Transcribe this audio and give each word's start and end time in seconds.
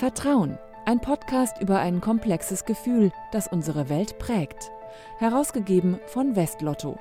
Vertrauen, 0.00 0.58
ein 0.86 0.98
Podcast 1.02 1.60
über 1.60 1.78
ein 1.78 2.00
komplexes 2.00 2.64
Gefühl, 2.64 3.12
das 3.32 3.48
unsere 3.48 3.90
Welt 3.90 4.18
prägt. 4.18 4.70
Herausgegeben 5.18 6.00
von 6.06 6.36
Westlotto. 6.36 6.98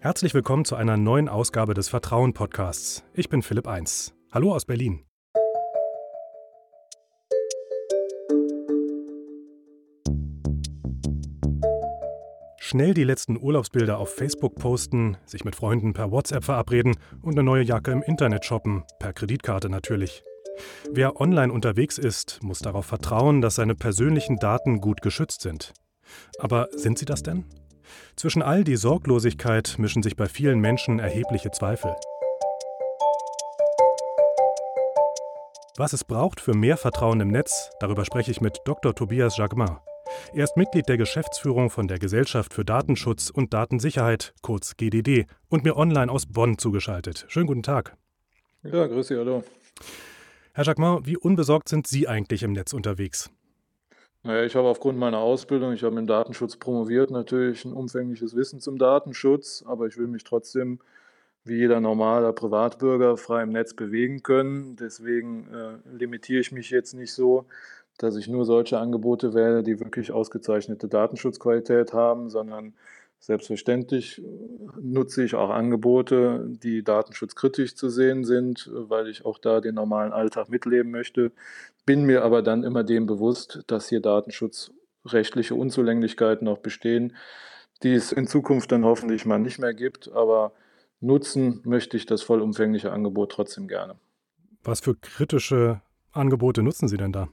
Herzlich 0.00 0.34
willkommen 0.34 0.66
zu 0.66 0.76
einer 0.76 0.98
neuen 0.98 1.30
Ausgabe 1.30 1.72
des 1.72 1.88
Vertrauen 1.88 2.34
Podcasts. 2.34 3.02
Ich 3.14 3.30
bin 3.30 3.40
Philipp 3.40 3.66
Eins. 3.66 4.12
Hallo 4.30 4.54
aus 4.54 4.66
Berlin. 4.66 5.06
Schnell 12.70 12.94
die 12.94 13.02
letzten 13.02 13.36
Urlaubsbilder 13.36 13.98
auf 13.98 14.14
Facebook 14.14 14.54
posten, 14.54 15.16
sich 15.26 15.44
mit 15.44 15.56
Freunden 15.56 15.92
per 15.92 16.12
WhatsApp 16.12 16.44
verabreden 16.44 16.94
und 17.20 17.32
eine 17.32 17.42
neue 17.42 17.64
Jacke 17.64 17.90
im 17.90 18.00
Internet 18.00 18.44
shoppen, 18.44 18.84
per 19.00 19.12
Kreditkarte 19.12 19.68
natürlich. 19.68 20.22
Wer 20.88 21.20
online 21.20 21.52
unterwegs 21.52 21.98
ist, 21.98 22.40
muss 22.44 22.60
darauf 22.60 22.86
vertrauen, 22.86 23.40
dass 23.40 23.56
seine 23.56 23.74
persönlichen 23.74 24.36
Daten 24.36 24.80
gut 24.80 25.02
geschützt 25.02 25.40
sind. 25.40 25.72
Aber 26.38 26.68
sind 26.70 26.96
sie 26.96 27.06
das 27.06 27.24
denn? 27.24 27.44
Zwischen 28.14 28.40
all 28.40 28.62
die 28.62 28.76
Sorglosigkeit 28.76 29.74
mischen 29.78 30.04
sich 30.04 30.14
bei 30.14 30.26
vielen 30.26 30.60
Menschen 30.60 31.00
erhebliche 31.00 31.50
Zweifel. 31.50 31.96
Was 35.76 35.92
es 35.92 36.04
braucht 36.04 36.40
für 36.40 36.54
mehr 36.54 36.76
Vertrauen 36.76 37.18
im 37.18 37.32
Netz, 37.32 37.70
darüber 37.80 38.04
spreche 38.04 38.30
ich 38.30 38.40
mit 38.40 38.60
Dr. 38.64 38.94
Tobias 38.94 39.38
Jacquemin. 39.38 39.78
Er 40.32 40.44
ist 40.44 40.56
Mitglied 40.56 40.88
der 40.88 40.96
Geschäftsführung 40.96 41.70
von 41.70 41.88
der 41.88 41.98
Gesellschaft 41.98 42.54
für 42.54 42.64
Datenschutz 42.64 43.30
und 43.30 43.52
Datensicherheit, 43.52 44.34
kurz 44.42 44.76
GDD, 44.76 45.26
und 45.48 45.64
mir 45.64 45.76
online 45.76 46.10
aus 46.10 46.26
Bonn 46.26 46.58
zugeschaltet. 46.58 47.24
Schönen 47.28 47.46
guten 47.46 47.62
Tag. 47.62 47.96
Ja, 48.62 48.86
grüß 48.86 49.08
Sie, 49.08 49.16
hallo. 49.16 49.42
Herr 50.52 50.64
Jacquemin, 50.64 51.06
wie 51.06 51.16
unbesorgt 51.16 51.68
sind 51.68 51.86
Sie 51.86 52.08
eigentlich 52.08 52.42
im 52.42 52.52
Netz 52.52 52.72
unterwegs? 52.72 53.30
Naja, 54.22 54.44
ich 54.44 54.54
habe 54.54 54.68
aufgrund 54.68 54.98
meiner 54.98 55.18
Ausbildung, 55.18 55.72
ich 55.72 55.82
habe 55.82 55.98
im 55.98 56.06
Datenschutz 56.06 56.56
promoviert, 56.56 57.10
natürlich 57.10 57.64
ein 57.64 57.72
umfängliches 57.72 58.36
Wissen 58.36 58.60
zum 58.60 58.76
Datenschutz, 58.78 59.64
aber 59.66 59.86
ich 59.86 59.96
will 59.96 60.08
mich 60.08 60.24
trotzdem 60.24 60.80
wie 61.44 61.56
jeder 61.56 61.80
normaler 61.80 62.32
Privatbürger 62.34 63.16
frei 63.16 63.44
im 63.44 63.50
Netz 63.50 63.72
bewegen 63.72 64.22
können. 64.22 64.76
Deswegen 64.76 65.48
äh, 65.48 65.96
limitiere 65.96 66.40
ich 66.40 66.52
mich 66.52 66.68
jetzt 66.70 66.92
nicht 66.92 67.14
so 67.14 67.46
dass 68.02 68.16
ich 68.16 68.28
nur 68.28 68.46
solche 68.46 68.78
Angebote 68.78 69.34
wähle, 69.34 69.62
die 69.62 69.78
wirklich 69.78 70.10
ausgezeichnete 70.10 70.88
Datenschutzqualität 70.88 71.92
haben, 71.92 72.30
sondern 72.30 72.72
selbstverständlich 73.18 74.22
nutze 74.80 75.22
ich 75.22 75.34
auch 75.34 75.50
Angebote, 75.50 76.46
die 76.48 76.82
datenschutzkritisch 76.82 77.74
zu 77.74 77.90
sehen 77.90 78.24
sind, 78.24 78.70
weil 78.72 79.08
ich 79.08 79.26
auch 79.26 79.36
da 79.38 79.60
den 79.60 79.74
normalen 79.74 80.12
Alltag 80.12 80.48
mitleben 80.48 80.90
möchte, 80.90 81.30
bin 81.84 82.04
mir 82.04 82.24
aber 82.24 82.40
dann 82.40 82.64
immer 82.64 82.84
dem 82.84 83.04
bewusst, 83.04 83.62
dass 83.66 83.90
hier 83.90 84.00
datenschutzrechtliche 84.00 85.54
Unzulänglichkeiten 85.54 86.46
noch 86.46 86.58
bestehen, 86.58 87.14
die 87.82 87.92
es 87.92 88.12
in 88.12 88.26
Zukunft 88.26 88.72
dann 88.72 88.86
hoffentlich 88.86 89.26
mal 89.26 89.38
nicht 89.38 89.58
mehr 89.58 89.74
gibt, 89.74 90.10
aber 90.12 90.52
nutzen 91.00 91.60
möchte 91.64 91.98
ich 91.98 92.06
das 92.06 92.22
vollumfängliche 92.22 92.92
Angebot 92.92 93.32
trotzdem 93.32 93.68
gerne. 93.68 93.96
Was 94.64 94.80
für 94.80 94.94
kritische 94.94 95.82
Angebote 96.12 96.62
nutzen 96.62 96.88
Sie 96.88 96.96
denn 96.96 97.12
da? 97.12 97.28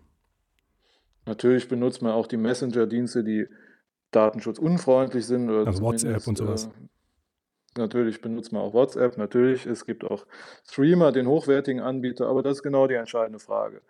Natürlich 1.28 1.68
benutzt 1.68 2.02
man 2.02 2.14
auch 2.14 2.26
die 2.26 2.38
Messenger-Dienste, 2.38 3.24
die 3.24 3.48
datenschutzunfreundlich 4.12 5.26
sind. 5.26 5.50
also 5.50 5.82
WhatsApp 5.82 6.26
und 6.26 6.38
sowas. 6.38 6.66
Äh, 6.66 7.80
natürlich 7.80 8.22
benutzt 8.22 8.54
man 8.54 8.62
auch 8.62 8.74
WhatsApp, 8.74 9.18
natürlich. 9.18 9.66
Es 9.66 9.86
gibt 9.86 10.06
auch 10.06 10.26
Streamer, 10.66 11.12
den 11.12 11.28
hochwertigen 11.28 11.82
Anbieter, 11.82 12.28
aber 12.28 12.42
das 12.42 12.58
ist 12.58 12.64
genau 12.64 12.88
die 12.88 12.96
entscheidende 12.96 13.40
Frage. 13.40 13.82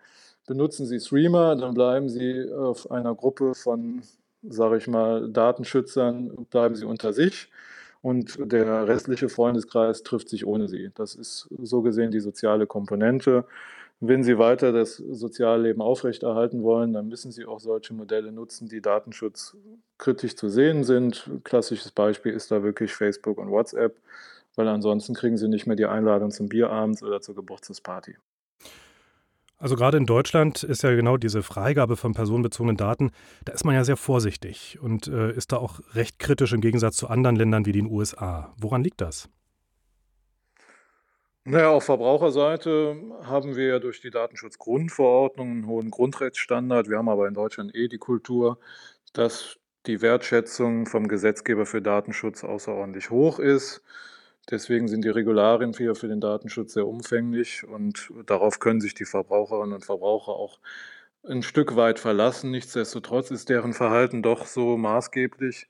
Benutzen 0.46 0.86
Sie 0.86 0.98
Streamer, 0.98 1.54
dann 1.56 1.74
bleiben 1.74 2.08
Sie 2.08 2.52
auf 2.52 2.90
einer 2.90 3.14
Gruppe 3.14 3.54
von, 3.54 4.02
sage 4.42 4.78
ich 4.78 4.88
mal, 4.88 5.30
Datenschützern, 5.30 6.46
bleiben 6.50 6.74
Sie 6.74 6.84
unter 6.84 7.12
sich 7.12 7.50
und 8.02 8.38
der 8.40 8.88
restliche 8.88 9.28
Freundeskreis 9.28 10.02
trifft 10.02 10.28
sich 10.28 10.44
ohne 10.44 10.68
Sie. 10.68 10.90
Das 10.94 11.14
ist 11.14 11.48
so 11.62 11.82
gesehen 11.82 12.10
die 12.10 12.20
soziale 12.20 12.66
Komponente. 12.66 13.44
Wenn 14.00 14.22
Sie 14.22 14.38
weiter 14.38 14.72
das 14.72 14.96
Sozialleben 14.96 15.82
aufrechterhalten 15.82 16.62
wollen, 16.62 16.92
dann 16.92 17.08
müssen 17.08 17.32
Sie 17.32 17.46
auch 17.46 17.58
solche 17.58 17.94
Modelle 17.94 18.30
nutzen, 18.30 18.68
die 18.68 18.80
datenschutzkritisch 18.80 20.36
zu 20.36 20.48
sehen 20.48 20.84
sind. 20.84 21.28
Klassisches 21.42 21.90
Beispiel 21.90 22.32
ist 22.32 22.52
da 22.52 22.62
wirklich 22.62 22.94
Facebook 22.94 23.38
und 23.38 23.50
WhatsApp, 23.50 23.96
weil 24.54 24.68
ansonsten 24.68 25.14
kriegen 25.14 25.36
Sie 25.36 25.48
nicht 25.48 25.66
mehr 25.66 25.74
die 25.74 25.86
Einladung 25.86 26.30
zum 26.30 26.48
Bierabend 26.48 27.02
oder 27.02 27.20
zur 27.20 27.34
Geburtstagsparty. 27.34 28.16
Also 29.60 29.74
gerade 29.74 29.96
in 29.96 30.06
Deutschland 30.06 30.62
ist 30.62 30.84
ja 30.84 30.94
genau 30.94 31.16
diese 31.16 31.42
Freigabe 31.42 31.96
von 31.96 32.14
personenbezogenen 32.14 32.76
Daten, 32.76 33.10
da 33.44 33.52
ist 33.52 33.64
man 33.64 33.74
ja 33.74 33.82
sehr 33.82 33.96
vorsichtig 33.96 34.78
und 34.80 35.08
äh, 35.08 35.32
ist 35.32 35.50
da 35.50 35.56
auch 35.56 35.80
recht 35.94 36.20
kritisch 36.20 36.52
im 36.52 36.60
Gegensatz 36.60 36.96
zu 36.96 37.08
anderen 37.08 37.34
Ländern 37.34 37.66
wie 37.66 37.72
den 37.72 37.86
USA. 37.86 38.54
Woran 38.56 38.84
liegt 38.84 39.00
das? 39.00 39.28
Naja, 41.50 41.70
auf 41.70 41.84
Verbraucherseite 41.84 42.94
haben 43.22 43.56
wir 43.56 43.80
durch 43.80 44.02
die 44.02 44.10
Datenschutzgrundverordnung 44.10 45.48
einen 45.50 45.66
hohen 45.66 45.90
Grundrechtsstandard. 45.90 46.90
Wir 46.90 46.98
haben 46.98 47.08
aber 47.08 47.26
in 47.26 47.32
Deutschland 47.32 47.74
eh 47.74 47.88
die 47.88 47.96
Kultur, 47.96 48.58
dass 49.14 49.56
die 49.86 50.02
Wertschätzung 50.02 50.84
vom 50.84 51.08
Gesetzgeber 51.08 51.64
für 51.64 51.80
Datenschutz 51.80 52.44
außerordentlich 52.44 53.08
hoch 53.08 53.38
ist. 53.38 53.82
Deswegen 54.50 54.88
sind 54.88 55.06
die 55.06 55.08
Regularien 55.08 55.72
für, 55.72 55.94
für 55.94 56.08
den 56.08 56.20
Datenschutz 56.20 56.74
sehr 56.74 56.86
umfänglich 56.86 57.64
und 57.64 58.12
darauf 58.26 58.58
können 58.58 58.82
sich 58.82 58.92
die 58.92 59.06
Verbraucherinnen 59.06 59.72
und 59.72 59.86
Verbraucher 59.86 60.32
auch 60.32 60.60
ein 61.26 61.42
Stück 61.42 61.76
weit 61.76 61.98
verlassen. 61.98 62.50
Nichtsdestotrotz 62.50 63.30
ist 63.30 63.48
deren 63.48 63.72
Verhalten 63.72 64.22
doch 64.22 64.44
so 64.44 64.76
maßgeblich, 64.76 65.66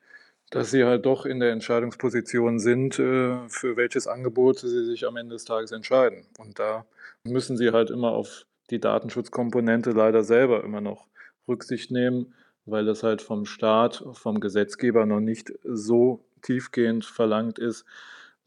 dass 0.50 0.70
sie 0.70 0.84
halt 0.84 1.04
doch 1.06 1.26
in 1.26 1.40
der 1.40 1.52
Entscheidungsposition 1.52 2.58
sind, 2.58 2.98
äh, 2.98 3.48
für 3.48 3.76
welches 3.76 4.06
Angebot 4.06 4.60
sie 4.60 4.84
sich 4.84 5.06
am 5.06 5.16
Ende 5.16 5.34
des 5.34 5.44
Tages 5.44 5.72
entscheiden. 5.72 6.26
Und 6.38 6.58
da 6.58 6.86
müssen 7.24 7.56
sie 7.56 7.72
halt 7.72 7.90
immer 7.90 8.12
auf 8.12 8.46
die 8.70 8.80
Datenschutzkomponente 8.80 9.90
leider 9.90 10.24
selber 10.24 10.64
immer 10.64 10.80
noch 10.80 11.06
Rücksicht 11.46 11.90
nehmen, 11.90 12.34
weil 12.66 12.84
das 12.84 13.02
halt 13.02 13.22
vom 13.22 13.46
Staat, 13.46 14.04
vom 14.12 14.40
Gesetzgeber 14.40 15.06
noch 15.06 15.20
nicht 15.20 15.52
so 15.64 16.24
tiefgehend 16.42 17.04
verlangt 17.04 17.58
ist, 17.58 17.84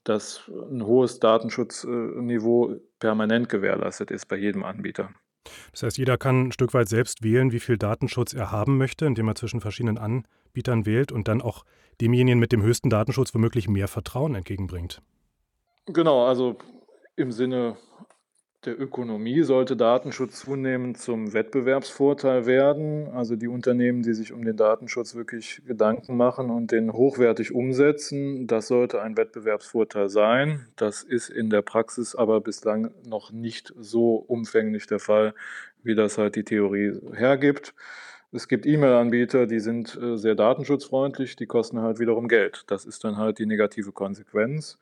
dass 0.03 0.49
ein 0.49 0.85
hohes 0.85 1.19
Datenschutzniveau 1.19 2.79
permanent 2.99 3.49
gewährleistet 3.49 4.11
ist 4.11 4.27
bei 4.27 4.37
jedem 4.37 4.63
Anbieter. 4.63 5.11
Das 5.71 5.83
heißt, 5.83 5.97
jeder 5.97 6.17
kann 6.17 6.47
ein 6.47 6.51
Stück 6.51 6.73
weit 6.73 6.89
selbst 6.89 7.23
wählen, 7.23 7.51
wie 7.51 7.59
viel 7.59 7.77
Datenschutz 7.77 8.33
er 8.33 8.51
haben 8.51 8.77
möchte, 8.77 9.05
indem 9.05 9.27
er 9.27 9.35
zwischen 9.35 9.61
verschiedenen 9.61 9.97
Anbietern 9.97 10.85
wählt 10.85 11.11
und 11.11 11.27
dann 11.27 11.41
auch 11.41 11.65
demjenigen 11.99 12.39
mit 12.39 12.51
dem 12.51 12.61
höchsten 12.61 12.89
Datenschutz 12.89 13.33
womöglich 13.33 13.67
mehr 13.67 13.87
Vertrauen 13.87 14.35
entgegenbringt. 14.35 15.01
Genau, 15.87 16.25
also 16.25 16.57
im 17.15 17.31
Sinne 17.31 17.77
der 18.65 18.79
Ökonomie 18.79 19.41
sollte 19.41 19.75
Datenschutz 19.75 20.41
zunehmend 20.41 20.99
zum 20.99 21.33
Wettbewerbsvorteil 21.33 22.45
werden. 22.45 23.07
Also 23.07 23.35
die 23.35 23.47
Unternehmen, 23.47 24.03
die 24.03 24.13
sich 24.13 24.33
um 24.33 24.45
den 24.45 24.55
Datenschutz 24.55 25.15
wirklich 25.15 25.63
Gedanken 25.65 26.15
machen 26.15 26.51
und 26.51 26.71
den 26.71 26.93
hochwertig 26.93 27.53
umsetzen, 27.53 28.45
das 28.45 28.67
sollte 28.67 29.01
ein 29.01 29.17
Wettbewerbsvorteil 29.17 30.09
sein. 30.09 30.67
Das 30.75 31.01
ist 31.01 31.29
in 31.29 31.49
der 31.49 31.63
Praxis 31.63 32.13
aber 32.13 32.39
bislang 32.39 32.91
noch 33.03 33.31
nicht 33.31 33.73
so 33.79 34.15
umfänglich 34.15 34.85
der 34.85 34.99
Fall, 34.99 35.33
wie 35.81 35.95
das 35.95 36.19
halt 36.19 36.35
die 36.35 36.43
Theorie 36.43 36.93
hergibt. 37.13 37.73
Es 38.31 38.47
gibt 38.47 38.67
E-Mail-Anbieter, 38.67 39.47
die 39.47 39.59
sind 39.59 39.97
äh, 39.99 40.17
sehr 40.17 40.35
datenschutzfreundlich, 40.35 41.35
die 41.35 41.47
kosten 41.47 41.81
halt 41.81 41.99
wiederum 41.99 42.27
Geld. 42.27 42.63
Das 42.67 42.85
ist 42.85 43.03
dann 43.03 43.17
halt 43.17 43.39
die 43.39 43.47
negative 43.47 43.91
Konsequenz. 43.91 44.77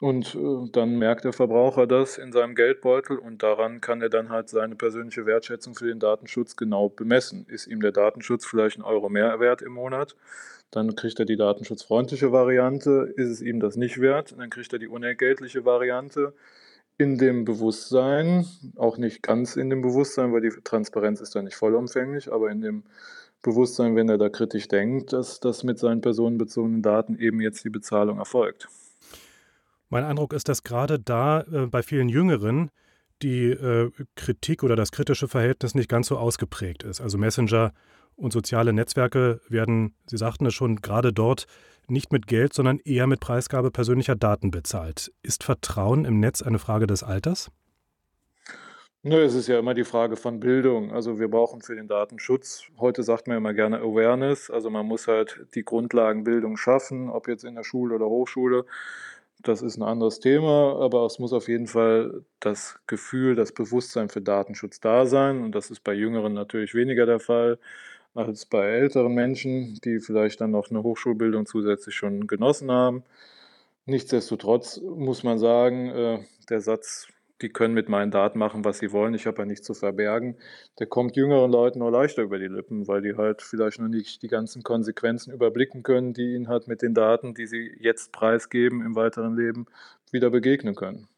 Und 0.00 0.34
äh, 0.34 0.70
dann 0.72 0.98
merkt 0.98 1.24
der 1.24 1.34
Verbraucher 1.34 1.86
das 1.86 2.16
in 2.16 2.32
seinem 2.32 2.54
Geldbeutel 2.54 3.18
und 3.18 3.42
daran 3.42 3.82
kann 3.82 4.00
er 4.00 4.08
dann 4.08 4.30
halt 4.30 4.48
seine 4.48 4.74
persönliche 4.74 5.26
Wertschätzung 5.26 5.74
für 5.74 5.86
den 5.86 6.00
Datenschutz 6.00 6.56
genau 6.56 6.88
bemessen. 6.88 7.44
Ist 7.48 7.66
ihm 7.66 7.80
der 7.80 7.92
Datenschutz 7.92 8.46
vielleicht 8.46 8.78
ein 8.78 8.82
Euro 8.82 9.10
mehr 9.10 9.38
wert 9.40 9.60
im 9.60 9.72
Monat, 9.72 10.16
dann 10.70 10.94
kriegt 10.94 11.18
er 11.18 11.26
die 11.26 11.36
datenschutzfreundliche 11.36 12.32
Variante. 12.32 13.12
Ist 13.16 13.28
es 13.28 13.42
ihm 13.42 13.60
das 13.60 13.76
nicht 13.76 14.00
wert, 14.00 14.34
dann 14.38 14.50
kriegt 14.50 14.72
er 14.72 14.78
die 14.78 14.88
unentgeltliche 14.88 15.64
Variante 15.64 16.32
in 16.96 17.18
dem 17.18 17.44
Bewusstsein, 17.44 18.46
auch 18.76 18.96
nicht 18.98 19.22
ganz 19.22 19.56
in 19.56 19.70
dem 19.70 19.82
Bewusstsein, 19.82 20.32
weil 20.32 20.42
die 20.42 20.50
Transparenz 20.62 21.20
ist 21.20 21.34
da 21.34 21.42
nicht 21.42 21.56
vollumfänglich, 21.56 22.32
aber 22.32 22.50
in 22.50 22.60
dem 22.60 22.84
Bewusstsein, 23.42 23.96
wenn 23.96 24.08
er 24.08 24.18
da 24.18 24.28
kritisch 24.28 24.68
denkt, 24.68 25.12
dass 25.12 25.40
das 25.40 25.64
mit 25.64 25.78
seinen 25.78 26.02
personenbezogenen 26.02 26.82
Daten 26.82 27.18
eben 27.18 27.40
jetzt 27.40 27.64
die 27.64 27.70
Bezahlung 27.70 28.18
erfolgt. 28.18 28.68
Mein 29.90 30.04
Eindruck 30.04 30.32
ist, 30.32 30.48
dass 30.48 30.62
gerade 30.62 30.98
da 31.00 31.40
äh, 31.40 31.66
bei 31.66 31.82
vielen 31.82 32.08
Jüngeren 32.08 32.70
die 33.22 33.50
äh, 33.50 33.90
Kritik 34.14 34.62
oder 34.62 34.76
das 34.76 34.92
kritische 34.92 35.28
Verhältnis 35.28 35.74
nicht 35.74 35.90
ganz 35.90 36.06
so 36.06 36.16
ausgeprägt 36.16 36.84
ist. 36.84 37.00
Also 37.00 37.18
Messenger 37.18 37.72
Und 38.16 38.32
soziale 38.32 38.72
Netzwerke 38.72 39.40
werden, 39.48 39.94
Sie 40.06 40.16
sagten 40.16 40.46
es 40.46 40.54
schon, 40.54 40.76
gerade 40.76 41.12
dort 41.12 41.46
nicht 41.88 42.12
mit 42.12 42.26
Geld, 42.26 42.54
sondern 42.54 42.78
eher 42.78 43.06
mit 43.06 43.20
Preisgabe 43.20 43.70
persönlicher 43.70 44.14
Daten 44.14 44.50
bezahlt. 44.50 45.12
Ist 45.22 45.42
Vertrauen 45.42 46.04
im 46.04 46.20
Netz 46.20 46.40
eine 46.40 46.58
Frage 46.58 46.86
des 46.86 47.02
Alters? 47.02 47.50
Nö, 49.02 49.16
es 49.22 49.34
ist 49.34 49.48
ja 49.48 49.58
immer 49.58 49.72
die 49.72 49.84
Frage 49.84 50.16
von 50.16 50.38
Bildung. 50.40 50.92
Also 50.92 51.18
wir 51.18 51.28
brauchen 51.28 51.62
für 51.62 51.74
den 51.74 51.88
Datenschutz, 51.88 52.64
heute 52.78 53.02
sagt 53.02 53.26
man 53.26 53.38
immer 53.38 53.54
gerne 53.54 53.78
Awareness, 53.78 54.50
also 54.50 54.68
man 54.68 54.84
muss 54.86 55.08
halt 55.08 55.46
die 55.54 55.64
Grundlagenbildung 55.64 56.58
schaffen, 56.58 57.08
ob 57.08 57.26
jetzt 57.26 57.44
in 57.44 57.54
der 57.54 57.64
Schule 57.64 57.94
oder 57.94 58.06
Hochschule. 58.06 58.66
Das 59.42 59.62
ist 59.62 59.78
ein 59.78 59.82
anderes 59.82 60.20
Thema, 60.20 60.78
aber 60.80 61.06
es 61.06 61.18
muss 61.18 61.32
auf 61.32 61.48
jeden 61.48 61.66
Fall 61.66 62.24
das 62.40 62.78
Gefühl, 62.86 63.34
das 63.36 63.52
Bewusstsein 63.52 64.10
für 64.10 64.20
Datenschutz 64.20 64.80
da 64.80 65.06
sein. 65.06 65.42
Und 65.42 65.54
das 65.54 65.70
ist 65.70 65.82
bei 65.82 65.94
Jüngeren 65.94 66.34
natürlich 66.34 66.74
weniger 66.74 67.06
der 67.06 67.20
Fall 67.20 67.58
als 68.14 68.44
bei 68.46 68.66
älteren 68.66 69.14
Menschen, 69.14 69.80
die 69.84 70.00
vielleicht 70.00 70.40
dann 70.40 70.50
noch 70.50 70.70
eine 70.70 70.82
Hochschulbildung 70.82 71.46
zusätzlich 71.46 71.94
schon 71.94 72.26
genossen 72.26 72.70
haben. 72.70 73.04
Nichtsdestotrotz 73.86 74.80
muss 74.80 75.22
man 75.22 75.38
sagen, 75.38 75.88
äh, 75.90 76.18
der 76.50 76.60
Satz 76.60 77.08
die 77.42 77.48
können 77.48 77.74
mit 77.74 77.88
meinen 77.88 78.10
Daten 78.10 78.38
machen, 78.38 78.64
was 78.64 78.78
sie 78.78 78.92
wollen. 78.92 79.14
Ich 79.14 79.26
habe 79.26 79.42
ja 79.42 79.46
nichts 79.46 79.66
zu 79.66 79.74
verbergen. 79.74 80.36
Der 80.78 80.86
kommt 80.86 81.16
jüngeren 81.16 81.50
Leuten 81.50 81.80
nur 81.80 81.90
leichter 81.90 82.22
über 82.22 82.38
die 82.38 82.48
Lippen, 82.48 82.88
weil 82.88 83.02
die 83.02 83.16
halt 83.16 83.42
vielleicht 83.42 83.78
noch 83.78 83.88
nicht 83.88 84.22
die 84.22 84.28
ganzen 84.28 84.62
Konsequenzen 84.62 85.32
überblicken 85.32 85.82
können, 85.82 86.12
die 86.12 86.34
ihnen 86.34 86.48
halt 86.48 86.68
mit 86.68 86.82
den 86.82 86.94
Daten, 86.94 87.34
die 87.34 87.46
sie 87.46 87.70
jetzt 87.78 88.12
preisgeben 88.12 88.84
im 88.84 88.94
weiteren 88.94 89.36
Leben, 89.36 89.66
wieder 90.10 90.30
begegnen 90.30 90.74
können. 90.74 91.08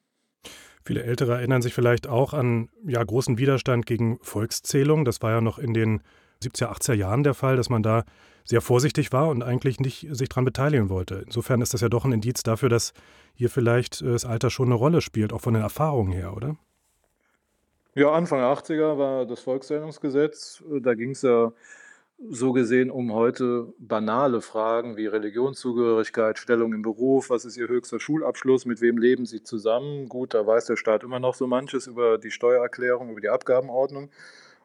Viele 0.85 1.05
Ältere 1.05 1.35
erinnern 1.35 1.63
sich 1.63 1.75
vielleicht 1.75 2.09
auch 2.09 2.35
an 2.35 2.69
ja, 2.85 3.03
großen 3.03 3.39
Widerstand 3.39 3.87
gegen 3.87 4.19
Volkszählung. 4.21 5.05
Das 5.05 5.23
war 5.23 5.31
ja 5.31 5.41
noch 5.41 5.59
in 5.59 5.75
den 5.75 6.03
70er, 6.43 6.73
80er 6.73 6.95
Jahren 6.95 7.23
der 7.23 7.35
Fall, 7.35 7.57
dass 7.57 7.71
man 7.71 7.83
da 7.83 8.05
sehr 8.45 8.61
vorsichtig 8.61 9.13
war 9.13 9.29
und 9.29 9.43
eigentlich 9.43 9.79
nicht 9.79 10.07
sich 10.11 10.29
daran 10.29 10.45
beteiligen 10.45 10.89
wollte. 10.89 11.23
Insofern 11.27 11.61
ist 11.61 11.75
das 11.75 11.81
ja 11.81 11.89
doch 11.89 12.05
ein 12.05 12.13
Indiz 12.13 12.43
dafür, 12.43 12.69
dass 12.69 12.93
hier 13.35 13.51
vielleicht 13.51 14.03
äh, 14.03 14.13
das 14.13 14.25
Alter 14.25 14.51
schon 14.51 14.67
eine 14.67 14.75
Rolle 14.75 15.01
spielt, 15.01 15.33
auch 15.33 15.41
von 15.41 15.55
den 15.55 15.63
Erfahrungen 15.63 16.13
her, 16.13 16.37
oder? 16.37 16.57
Ja, 17.95 18.11
Anfang 18.13 18.39
der 18.39 18.49
80er 18.49 18.97
war 18.97 19.27
das 19.27 19.41
Volkszählungsgesetz. 19.41 20.63
Da 20.81 20.95
ging 20.95 21.11
es 21.11 21.23
ja 21.23 21.53
so 22.31 22.53
gesehen 22.53 22.91
um 22.91 23.13
heute 23.13 23.73
banale 23.79 24.41
Fragen 24.41 24.97
wie 24.97 25.07
Religionszugehörigkeit, 25.07 26.39
Stellung 26.39 26.73
im 26.73 26.83
Beruf, 26.83 27.31
was 27.31 27.45
ist 27.45 27.57
Ihr 27.57 27.69
höchster 27.69 28.01
Schulabschluss, 28.01 28.65
mit 28.65 28.81
wem 28.81 28.97
leben 28.97 29.27
Sie 29.27 29.43
zusammen. 29.43 30.09
Gut, 30.09 30.33
da 30.35 30.47
weiß 30.47 30.67
der 30.67 30.77
Staat 30.77 31.03
immer 31.03 31.21
noch 31.21 31.35
so 31.35 31.47
manches 31.47 31.87
über 31.87 32.19
die 32.19 32.31
Steuererklärung, 32.31 33.11
über 33.11 33.21
die 33.21 33.29
Abgabenordnung. 33.29 34.11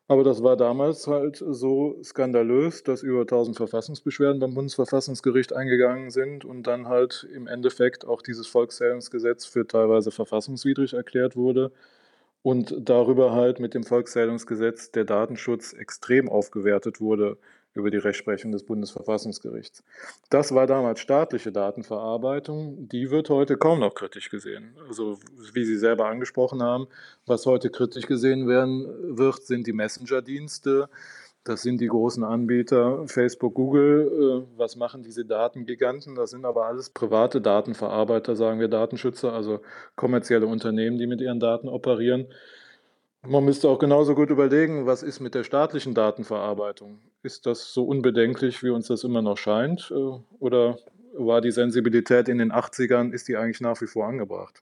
Aber 0.10 0.24
das 0.24 0.42
war 0.42 0.56
damals 0.56 1.06
halt 1.08 1.44
so 1.46 2.02
skandalös, 2.04 2.84
dass 2.84 3.04
über 3.04 3.22
1000 3.22 3.58
Verfassungsbeschwerden 3.58 4.40
beim 4.40 4.54
Bundesverfassungsgericht 4.54 5.52
eingegangen 5.54 6.12
sind 6.12 6.46
und 6.46 6.64
dann 6.64 6.88
halt 6.88 7.28
im 7.34 7.46
Endeffekt 7.48 8.06
auch 8.06 8.22
dieses 8.22 8.48
Volkszählungsgesetz 8.48 9.46
für 9.46 9.68
teilweise 9.68 10.12
verfassungswidrig 10.12 10.94
erklärt 10.94 11.36
wurde 11.36 11.72
und 12.44 12.76
darüber 12.80 13.34
halt 13.34 13.60
mit 13.60 13.74
dem 13.74 13.84
Volkszählungsgesetz 13.84 14.92
der 14.92 15.06
Datenschutz 15.06 15.74
extrem 15.74 16.30
aufgewertet 16.30 17.02
wurde 17.02 17.38
über 17.78 17.92
die 17.92 17.98
Rechtsprechung 17.98 18.52
des 18.52 18.64
Bundesverfassungsgerichts. 18.64 19.84
Das 20.30 20.54
war 20.54 20.68
damals 20.68 21.00
staatliche 21.00 21.52
Datenverarbeitung, 21.52 22.90
die 22.90 23.12
wird 23.12 23.30
heute 23.30 23.58
kaum 23.58 23.80
noch 23.80 23.94
kritisch 23.94 24.30
gesehen. 24.30 24.76
Also 24.88 25.20
wie 25.54 25.66
Sie 25.66 25.78
selber 25.78 26.08
angesprochen 26.08 26.62
haben, 26.62 26.88
was 27.26 27.46
heute 27.46 27.70
kritisch 27.70 28.06
gesehen 28.06 28.48
werden 28.48 29.18
wird, 29.18 29.44
sind 29.44 29.68
die 29.68 29.74
Messenger-Dienste. 29.74 30.90
Das 31.48 31.62
sind 31.62 31.80
die 31.80 31.88
großen 31.88 32.26
Anbieter, 32.26 33.08
Facebook, 33.08 33.54
Google. 33.54 34.46
Äh, 34.46 34.60
was 34.60 34.76
machen 34.76 35.02
diese 35.02 35.24
Datengiganten? 35.24 36.14
Das 36.14 36.32
sind 36.32 36.44
aber 36.44 36.66
alles 36.66 36.90
private 36.90 37.40
Datenverarbeiter, 37.40 38.36
sagen 38.36 38.60
wir 38.60 38.68
Datenschützer, 38.68 39.32
also 39.32 39.62
kommerzielle 39.96 40.46
Unternehmen, 40.46 40.98
die 40.98 41.08
mit 41.08 41.22
ihren 41.22 41.40
Daten 41.40 41.70
operieren. 41.70 42.28
Man 43.26 43.44
müsste 43.44 43.68
auch 43.70 43.80
genauso 43.80 44.16
gut 44.16 44.30
überlegen, 44.30 44.86
was 44.86 45.04
ist 45.04 45.20
mit 45.20 45.36
der 45.36 45.44
staatlichen 45.44 45.94
Datenverarbeitung? 45.94 47.00
Ist 47.24 47.46
das 47.46 47.74
so 47.74 47.84
unbedenklich, 47.84 48.64
wie 48.64 48.70
uns 48.70 48.88
das 48.88 49.04
immer 49.04 49.22
noch 49.22 49.38
scheint? 49.38 49.92
Äh, 49.92 50.20
oder 50.40 50.78
war 51.14 51.42
die 51.42 51.52
Sensibilität 51.52 52.30
in 52.30 52.38
den 52.38 52.52
80ern, 52.52 53.12
ist 53.12 53.28
die 53.28 53.36
eigentlich 53.36 53.62
nach 53.62 53.82
wie 53.82 53.88
vor 53.88 54.08
angebracht? 54.08 54.62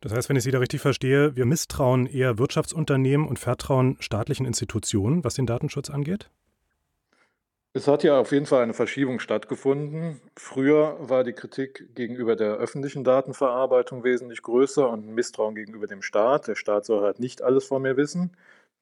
Das 0.00 0.12
heißt, 0.12 0.28
wenn 0.28 0.36
ich 0.36 0.44
Sie 0.44 0.52
da 0.52 0.58
richtig 0.58 0.80
verstehe, 0.80 1.34
wir 1.34 1.44
misstrauen 1.44 2.06
eher 2.06 2.38
Wirtschaftsunternehmen 2.38 3.26
und 3.26 3.38
vertrauen 3.38 3.96
staatlichen 3.98 4.46
Institutionen, 4.46 5.24
was 5.24 5.34
den 5.34 5.46
Datenschutz 5.46 5.90
angeht? 5.90 6.30
Es 7.74 7.86
hat 7.86 8.02
ja 8.02 8.18
auf 8.18 8.32
jeden 8.32 8.46
Fall 8.46 8.62
eine 8.62 8.74
Verschiebung 8.74 9.20
stattgefunden. 9.20 10.20
Früher 10.36 10.96
war 11.00 11.22
die 11.22 11.32
Kritik 11.34 11.94
gegenüber 11.94 12.34
der 12.34 12.54
öffentlichen 12.56 13.04
Datenverarbeitung 13.04 14.04
wesentlich 14.04 14.42
größer 14.42 14.88
und 14.88 15.06
ein 15.06 15.14
Misstrauen 15.14 15.54
gegenüber 15.54 15.86
dem 15.86 16.02
Staat. 16.02 16.48
Der 16.48 16.56
Staat 16.56 16.86
soll 16.86 17.02
halt 17.02 17.20
nicht 17.20 17.42
alles 17.42 17.66
von 17.66 17.82
mir 17.82 17.96
wissen. 17.96 18.36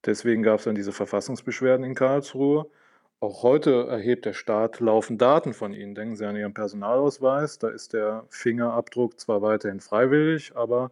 Deswegen 0.05 0.43
gab 0.43 0.61
es 0.61 0.65
dann 0.65 0.77
diese 0.77 0.93
Verfassungsbeschwerden 0.93 1.85
in 1.85 1.94
Karlsruhe. 1.94 2.71
Auch 3.21 3.43
heute 3.43 3.87
erhebt 3.88 4.25
der 4.25 4.35
Staat 4.35 4.81
laufend 4.81 5.21
Daten 5.21 5.53
von 5.53 5.75
Ihnen. 5.75 5.94
Denken 5.94 6.17
Sie 6.17 6.25
an 6.27 6.37
Ihren 6.37 6.55
Personalausweis. 6.55 7.59
Da 7.59 7.69
ist 7.69 7.93
der 7.93 8.25
Fingerabdruck 8.31 9.19
zwar 9.19 9.43
weiterhin 9.43 9.81
freiwillig, 9.81 10.53
aber 10.55 10.91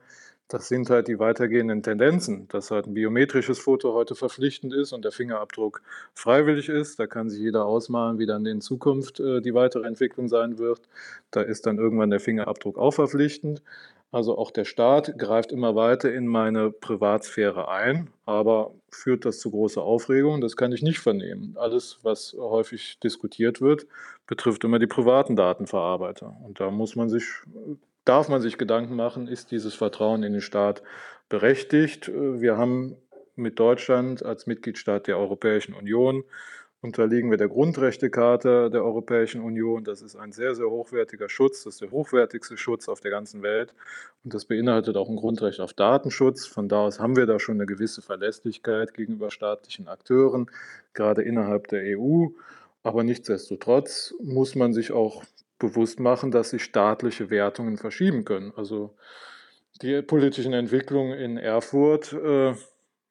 das 0.49 0.69
sind 0.69 0.91
halt 0.91 1.08
die 1.08 1.19
weitergehenden 1.19 1.82
Tendenzen, 1.82 2.49
dass 2.49 2.70
halt 2.70 2.87
ein 2.87 2.94
biometrisches 2.94 3.58
Foto 3.58 3.94
heute 3.94 4.14
verpflichtend 4.14 4.75
ist 4.75 4.93
und 4.93 5.05
der 5.05 5.12
Fingerabdruck 5.12 5.82
freiwillig 6.14 6.69
ist. 6.69 6.99
Da 6.99 7.06
kann 7.06 7.31
sich 7.31 7.41
jeder 7.41 7.64
ausmalen, 7.64 8.19
wie 8.19 8.26
dann 8.26 8.44
in 8.44 8.61
Zukunft 8.61 9.20
äh, 9.20 9.41
die 9.41 9.55
weitere 9.55 9.87
Entwicklung 9.87 10.29
sein 10.29 10.58
wird. 10.58 10.82
Da 11.31 11.41
ist 11.41 11.67
dann 11.67 11.79
irgendwann 11.79 12.11
der 12.11 12.20
Fingerabdruck 12.20 12.79
auch 12.79 12.93
verpflichtend. 12.93 13.62
Also 14.12 14.38
auch 14.38 14.52
der 14.52 14.64
Staat 14.64 15.19
greift 15.19 15.50
immer 15.50 15.75
weiter 15.75 16.12
in 16.12 16.29
meine 16.29 16.70
Privatsphäre 16.70 17.69
ein, 17.69 18.11
aber 18.26 18.73
führt 18.88 19.25
das 19.25 19.41
zu 19.41 19.50
großer 19.50 19.82
Aufregung? 19.82 20.41
Das 20.41 20.56
kann 20.56 20.70
ich 20.70 20.82
nicht 20.82 21.00
vernehmen. 21.00 21.56
Alles, 21.58 21.99
was 22.02 22.37
häufig 22.38 23.00
diskutiert 23.00 23.61
wird, 23.61 23.88
betrifft 24.29 24.62
immer 24.62 24.79
die 24.79 24.87
privaten 24.87 25.35
Datenverarbeiter. 25.35 26.37
Und 26.44 26.61
da 26.61 26.70
muss 26.70 26.94
man 26.94 27.08
sich 27.08 27.25
darf 28.04 28.28
man 28.28 28.40
sich 28.40 28.58
Gedanken 28.58 28.96
machen, 28.96 29.28
ist 29.28 29.50
dieses 29.50 29.74
Vertrauen 29.74 30.22
in 30.22 30.32
den 30.32 30.42
Staat 30.42 30.82
berechtigt? 31.28 32.10
Wir 32.12 32.56
haben 32.56 32.96
mit 33.36 33.58
Deutschland 33.58 34.24
als 34.24 34.46
Mitgliedstaat 34.46 35.06
der 35.06 35.18
Europäischen 35.18 35.74
Union 35.74 36.24
unterliegen 36.84 37.30
wir 37.30 37.38
der 37.38 37.48
Grundrechtecharta 37.48 38.68
der 38.68 38.84
Europäischen 38.84 39.40
Union. 39.40 39.84
Das 39.84 40.02
ist 40.02 40.16
ein 40.16 40.32
sehr, 40.32 40.54
sehr 40.54 40.68
hochwertiger 40.68 41.30
Schutz. 41.30 41.64
Das 41.64 41.74
ist 41.74 41.80
der 41.80 41.90
hochwertigste 41.90 42.58
Schutz 42.58 42.88
auf 42.88 43.00
der 43.00 43.10
ganzen 43.10 43.43
Welt. 43.43 43.74
Und 44.22 44.34
das 44.34 44.44
beinhaltet 44.44 44.96
auch 44.98 45.08
ein 45.08 45.17
Grundrecht 45.17 45.60
auf 45.60 45.72
Datenschutz. 45.72 46.46
Von 46.46 46.69
da 46.69 46.81
aus 46.81 47.00
haben 47.00 47.17
wir 47.17 47.24
da 47.24 47.40
schon 47.40 47.55
eine 47.55 47.64
gewisse 47.64 48.02
Verlässlichkeit 48.02 48.93
gegenüber 48.93 49.31
staatlichen 49.31 49.88
Akteuren, 49.88 50.50
gerade 50.93 51.22
innerhalb 51.22 51.69
der 51.69 51.98
EU. 51.98 52.26
Aber 52.82 53.02
nichtsdestotrotz 53.02 54.14
muss 54.22 54.55
man 54.55 54.74
sich 54.74 54.93
auch 54.93 55.24
bewusst 55.58 56.01
machen, 56.01 56.31
dass 56.31 56.51
sich 56.51 56.65
staatliche 56.65 57.31
Wertungen 57.31 57.77
verschieben 57.77 58.25
können. 58.25 58.53
Also 58.56 58.94
die 59.82 60.03
politischen 60.03 60.53
Entwicklungen 60.53 61.19
in 61.19 61.37
Erfurt, 61.37 62.13
äh, 62.13 62.55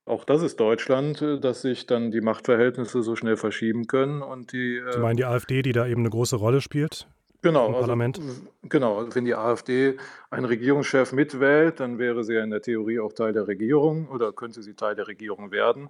auch 0.05 0.25
das 0.25 0.41
ist 0.41 0.59
Deutschland, 0.59 1.21
äh, 1.21 1.39
dass 1.39 1.61
sich 1.61 1.85
dann 1.85 2.11
die 2.11 2.21
Machtverhältnisse 2.21 3.03
so 3.03 3.15
schnell 3.15 3.37
verschieben 3.37 3.87
können 3.87 4.21
und 4.21 4.51
die. 4.51 4.77
Äh, 4.77 4.93
Sie 4.93 4.99
meinen 4.99 5.17
die 5.17 5.25
AfD, 5.25 5.61
die 5.61 5.71
da 5.71 5.87
eben 5.87 6.01
eine 6.01 6.09
große 6.09 6.35
Rolle 6.35 6.61
spielt? 6.61 7.07
Genau, 7.41 7.67
im 7.67 7.73
also 7.73 7.81
Parlament? 7.81 8.19
Also, 8.19 8.41
genau, 8.63 9.05
wenn 9.13 9.25
die 9.25 9.35
AfD 9.35 9.97
einen 10.29 10.45
Regierungschef 10.45 11.11
mitwählt, 11.11 11.81
dann 11.81 11.99
wäre 11.99 12.23
sie 12.23 12.35
ja 12.35 12.43
in 12.43 12.51
der 12.51 12.61
Theorie 12.61 12.99
auch 12.99 13.11
Teil 13.11 13.33
der 13.33 13.47
Regierung 13.47 14.07
oder 14.07 14.31
könnte 14.31 14.63
sie 14.63 14.75
Teil 14.75 14.95
der 14.95 15.07
Regierung 15.07 15.51
werden. 15.51 15.89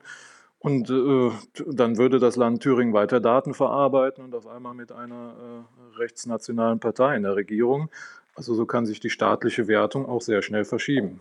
Und 0.63 0.89
äh, 0.89 1.29
dann 1.67 1.97
würde 1.97 2.19
das 2.19 2.37
Land 2.37 2.63
Thüringen 2.63 2.93
weiter 2.93 3.19
Daten 3.19 3.53
verarbeiten 3.53 4.23
und 4.23 4.33
auf 4.33 4.47
einmal 4.47 4.73
mit 4.73 4.93
einer 4.93 5.35
äh, 5.35 5.97
rechtsnationalen 5.97 6.79
Partei 6.79 7.17
in 7.17 7.23
der 7.23 7.35
Regierung. 7.35 7.89
Also 8.33 8.53
so 8.55 8.65
kann 8.65 8.85
sich 8.85 9.01
die 9.01 9.09
staatliche 9.09 9.67
Wertung 9.67 10.05
auch 10.05 10.21
sehr 10.21 10.41
schnell 10.41 10.63
verschieben. 10.63 11.19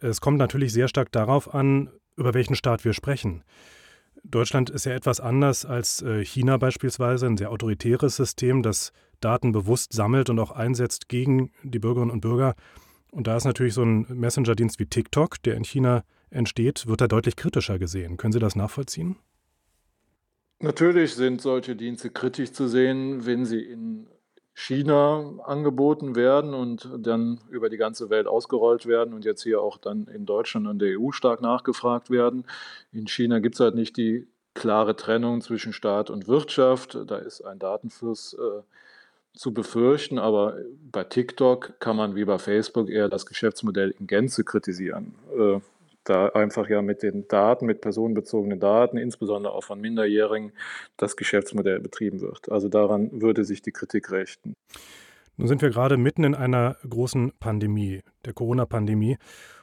Es 0.00 0.20
kommt 0.20 0.38
natürlich 0.38 0.72
sehr 0.72 0.86
stark 0.86 1.10
darauf 1.10 1.52
an, 1.52 1.90
über 2.16 2.34
welchen 2.34 2.54
Staat 2.54 2.84
wir 2.84 2.92
sprechen. 2.92 3.42
Deutschland 4.22 4.70
ist 4.70 4.86
ja 4.86 4.92
etwas 4.92 5.18
anders 5.18 5.66
als 5.66 6.00
äh, 6.02 6.24
China 6.24 6.56
beispielsweise, 6.56 7.26
ein 7.26 7.36
sehr 7.36 7.50
autoritäres 7.50 8.14
System, 8.14 8.62
das 8.62 8.92
Daten 9.20 9.50
bewusst 9.50 9.92
sammelt 9.92 10.30
und 10.30 10.38
auch 10.38 10.52
einsetzt 10.52 11.08
gegen 11.08 11.50
die 11.64 11.80
Bürgerinnen 11.80 12.12
und 12.12 12.20
Bürger. 12.20 12.54
Und 13.10 13.26
da 13.26 13.36
ist 13.36 13.44
natürlich 13.44 13.74
so 13.74 13.82
ein 13.82 14.06
Messenger-Dienst 14.08 14.78
wie 14.78 14.86
TikTok, 14.86 15.42
der 15.42 15.56
in 15.56 15.64
China 15.64 16.04
entsteht, 16.30 16.86
wird 16.86 17.00
er 17.00 17.08
deutlich 17.08 17.36
kritischer 17.36 17.78
gesehen. 17.78 18.16
Können 18.16 18.32
Sie 18.32 18.38
das 18.38 18.56
nachvollziehen? 18.56 19.16
Natürlich 20.60 21.14
sind 21.14 21.40
solche 21.40 21.76
Dienste 21.76 22.10
kritisch 22.10 22.52
zu 22.52 22.66
sehen, 22.66 23.26
wenn 23.26 23.44
sie 23.44 23.60
in 23.60 24.08
China 24.54 25.38
angeboten 25.44 26.16
werden 26.16 26.52
und 26.52 26.90
dann 26.98 27.40
über 27.48 27.68
die 27.68 27.76
ganze 27.76 28.10
Welt 28.10 28.26
ausgerollt 28.26 28.86
werden 28.86 29.14
und 29.14 29.24
jetzt 29.24 29.44
hier 29.44 29.62
auch 29.62 29.78
dann 29.78 30.08
in 30.08 30.26
Deutschland 30.26 30.66
und 30.66 30.80
der 30.80 30.98
EU 30.98 31.12
stark 31.12 31.42
nachgefragt 31.42 32.10
werden. 32.10 32.44
In 32.90 33.06
China 33.06 33.38
gibt 33.38 33.54
es 33.54 33.60
halt 33.60 33.76
nicht 33.76 33.96
die 33.96 34.26
klare 34.54 34.96
Trennung 34.96 35.42
zwischen 35.42 35.72
Staat 35.72 36.10
und 36.10 36.26
Wirtschaft. 36.26 36.98
Da 37.06 37.18
ist 37.18 37.42
ein 37.42 37.60
Datenfluss 37.60 38.34
äh, 38.34 38.62
zu 39.34 39.54
befürchten, 39.54 40.18
aber 40.18 40.56
bei 40.90 41.04
TikTok 41.04 41.78
kann 41.78 41.96
man 41.96 42.16
wie 42.16 42.24
bei 42.24 42.38
Facebook 42.38 42.90
eher 42.90 43.08
das 43.08 43.26
Geschäftsmodell 43.26 43.94
in 43.96 44.08
Gänze 44.08 44.42
kritisieren. 44.42 45.14
Äh, 45.38 45.60
da 46.08 46.28
einfach 46.28 46.68
ja 46.68 46.82
mit 46.82 47.02
den 47.02 47.28
Daten, 47.28 47.66
mit 47.66 47.80
personenbezogenen 47.80 48.60
Daten, 48.60 48.96
insbesondere 48.96 49.52
auch 49.52 49.64
von 49.64 49.80
Minderjährigen, 49.80 50.52
das 50.96 51.16
Geschäftsmodell 51.16 51.80
betrieben 51.80 52.20
wird. 52.20 52.50
Also 52.50 52.68
daran 52.68 53.20
würde 53.20 53.44
sich 53.44 53.62
die 53.62 53.72
Kritik 53.72 54.10
richten. 54.10 54.54
Nun 55.36 55.48
sind 55.48 55.62
wir 55.62 55.70
gerade 55.70 55.96
mitten 55.96 56.24
in 56.24 56.34
einer 56.34 56.76
großen 56.88 57.32
Pandemie, 57.38 58.02
der 58.24 58.32
Corona-Pandemie. 58.32 59.16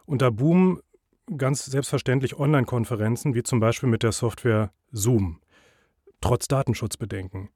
Und 0.06 0.22
da 0.22 0.30
boomen 0.30 0.80
ganz 1.38 1.66
selbstverständlich 1.66 2.40
Online-Konferenzen, 2.40 3.36
wie 3.36 3.44
zum 3.44 3.60
Beispiel 3.60 3.90
mit 3.90 4.04
der 4.04 4.12
Software 4.12 4.72
Zoom, 4.92 5.42
trotz 6.22 6.48
Datenschutzbedenken. 6.48 7.50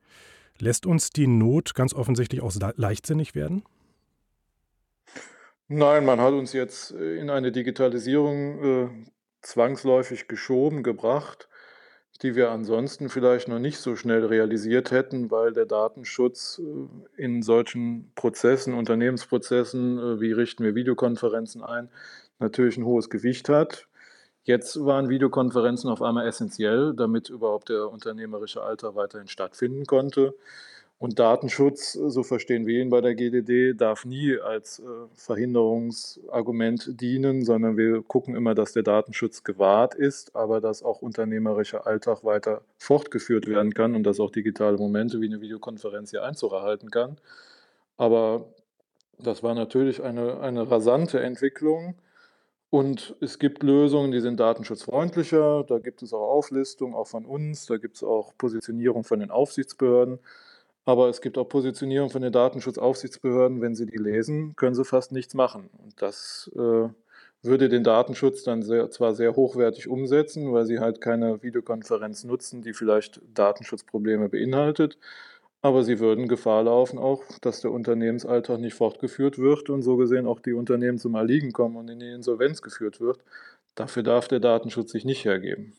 Lässt 0.59 0.85
uns 0.85 1.11
die 1.11 1.27
Not 1.27 1.75
ganz 1.75 1.93
offensichtlich 1.93 2.41
auch 2.41 2.51
leichtsinnig 2.75 3.35
werden? 3.35 3.63
Nein, 5.71 6.03
man 6.03 6.19
hat 6.19 6.33
uns 6.33 6.51
jetzt 6.53 6.91
äh, 6.93 7.17
in 7.17 7.29
eine 7.29 7.51
Digitalisierung 7.51 8.63
äh, 8.63 8.89
zwangsläufig 9.43 10.27
geschoben, 10.27 10.81
gebracht, 10.81 11.47
die 12.23 12.35
wir 12.35 12.49
ansonsten 12.49 13.07
vielleicht 13.07 13.47
noch 13.47 13.59
nicht 13.59 13.77
so 13.77 13.95
schnell 13.95 14.25
realisiert 14.25 14.89
hätten, 14.89 15.29
weil 15.29 15.53
der 15.53 15.67
Datenschutz 15.67 16.59
äh, 16.59 17.21
in 17.21 17.43
solchen 17.43 18.11
Prozessen, 18.15 18.73
Unternehmensprozessen, 18.73 19.99
äh, 19.99 20.19
wie 20.19 20.31
richten 20.31 20.63
wir 20.63 20.73
Videokonferenzen 20.73 21.61
ein, 21.63 21.89
natürlich 22.39 22.77
ein 22.77 22.85
hohes 22.85 23.11
Gewicht 23.11 23.47
hat. 23.47 23.87
Jetzt 24.41 24.83
waren 24.83 25.09
Videokonferenzen 25.09 25.91
auf 25.91 26.01
einmal 26.01 26.27
essentiell, 26.27 26.95
damit 26.95 27.29
überhaupt 27.29 27.69
der 27.69 27.91
unternehmerische 27.91 28.63
Alltag 28.63 28.95
weiterhin 28.95 29.27
stattfinden 29.27 29.85
konnte. 29.85 30.33
Und 30.99 31.17
Datenschutz, 31.17 31.93
so 31.93 32.23
verstehen 32.23 32.67
wir 32.67 32.81
ihn 32.81 32.89
bei 32.89 32.99
der 32.99 33.15
GDD, 33.15 33.73
darf 33.73 34.03
nie 34.03 34.37
als 34.37 34.79
äh, 34.79 34.83
Verhinderungsargument 35.15 36.99
dienen, 36.99 37.45
sondern 37.45 37.77
wir 37.77 38.01
gucken 38.01 38.35
immer, 38.35 38.53
dass 38.53 38.73
der 38.73 38.83
Datenschutz 38.83 39.45
gewahrt 39.45 39.95
ist, 39.95 40.35
aber 40.35 40.59
dass 40.59 40.83
auch 40.83 41.01
unternehmerischer 41.01 41.87
Alltag 41.87 42.25
weiter 42.25 42.63
fortgeführt 42.77 43.47
werden 43.47 43.73
kann 43.73 43.95
und 43.95 44.03
dass 44.03 44.19
auch 44.19 44.29
digitale 44.29 44.75
Momente 44.75 45.21
wie 45.21 45.27
eine 45.27 45.39
Videokonferenz 45.39 46.11
hier 46.11 46.23
Einzug 46.25 46.51
erhalten 46.51 46.91
kann. 46.91 47.17
Aber 47.95 48.53
das 49.17 49.41
war 49.41 49.55
natürlich 49.55 50.03
eine, 50.03 50.41
eine 50.41 50.69
rasante 50.69 51.21
Entwicklung. 51.21 51.95
Und 52.69 53.15
es 53.21 53.39
gibt 53.39 53.63
Lösungen, 53.63 54.11
die 54.11 54.19
sind 54.19 54.37
datenschutzfreundlicher. 54.39 55.63
Da 55.63 55.79
gibt 55.79 56.03
es 56.03 56.13
auch 56.13 56.29
Auflistungen, 56.29 56.93
auch 56.93 57.07
von 57.07 57.25
uns. 57.25 57.67
Da 57.67 57.77
gibt 57.77 57.95
es 57.95 58.03
auch 58.03 58.33
Positionierung 58.37 59.05
von 59.05 59.21
den 59.21 59.31
Aufsichtsbehörden. 59.31 60.19
Aber 60.89 61.07
es 61.07 61.21
gibt 61.21 61.37
auch 61.37 61.47
Positionierung 61.47 62.09
von 62.09 62.23
den 62.23 62.31
Datenschutzaufsichtsbehörden. 62.31 63.61
Wenn 63.61 63.75
Sie 63.75 63.85
die 63.85 63.97
lesen, 63.97 64.55
können 64.55 64.73
Sie 64.73 64.83
fast 64.83 65.11
nichts 65.11 65.35
machen. 65.35 65.69
Und 65.77 66.01
das 66.01 66.49
äh, 66.55 66.89
würde 67.43 67.69
den 67.69 67.83
Datenschutz 67.83 68.41
dann 68.41 68.63
sehr, 68.63 68.89
zwar 68.89 69.13
sehr 69.13 69.35
hochwertig 69.35 69.87
umsetzen, 69.87 70.51
weil 70.51 70.65
Sie 70.65 70.79
halt 70.79 70.99
keine 70.99 71.43
Videokonferenz 71.43 72.23
nutzen, 72.23 72.63
die 72.63 72.73
vielleicht 72.73 73.21
Datenschutzprobleme 73.35 74.29
beinhaltet. 74.29 74.97
Aber 75.61 75.83
Sie 75.83 75.99
würden 75.99 76.27
Gefahr 76.27 76.63
laufen, 76.63 76.97
auch, 76.97 77.21
dass 77.41 77.61
der 77.61 77.69
Unternehmensalltag 77.69 78.59
nicht 78.59 78.73
fortgeführt 78.73 79.37
wird 79.37 79.69
und 79.69 79.83
so 79.83 79.95
gesehen 79.95 80.25
auch 80.25 80.39
die 80.39 80.53
Unternehmen 80.53 80.97
zum 80.97 81.13
Erliegen 81.13 81.51
kommen 81.51 81.75
und 81.75 81.87
in 81.87 81.99
die 81.99 82.09
Insolvenz 82.09 82.63
geführt 82.63 82.99
wird. 82.99 83.19
Dafür 83.75 84.01
darf 84.01 84.27
der 84.27 84.39
Datenschutz 84.39 84.91
sich 84.91 85.05
nicht 85.05 85.23
hergeben. 85.23 85.73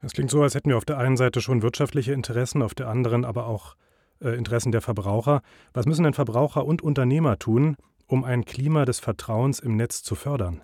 Das 0.00 0.12
klingt 0.12 0.30
so, 0.30 0.42
als 0.42 0.54
hätten 0.54 0.70
wir 0.70 0.76
auf 0.76 0.84
der 0.84 0.98
einen 0.98 1.16
Seite 1.16 1.40
schon 1.40 1.62
wirtschaftliche 1.62 2.12
Interessen, 2.12 2.62
auf 2.62 2.74
der 2.74 2.88
anderen 2.88 3.24
aber 3.24 3.46
auch 3.46 3.76
äh, 4.22 4.30
Interessen 4.30 4.72
der 4.72 4.80
Verbraucher. 4.80 5.42
Was 5.74 5.86
müssen 5.86 6.04
denn 6.04 6.14
Verbraucher 6.14 6.64
und 6.64 6.82
Unternehmer 6.82 7.38
tun, 7.38 7.76
um 8.06 8.24
ein 8.24 8.44
Klima 8.44 8.84
des 8.84 8.98
Vertrauens 8.98 9.60
im 9.60 9.76
Netz 9.76 10.02
zu 10.02 10.14
fördern? 10.14 10.62